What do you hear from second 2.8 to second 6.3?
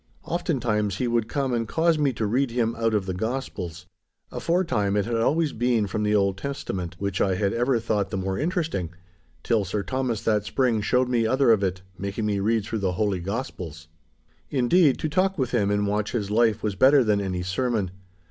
of the Gospels. Aforetime it had always been from the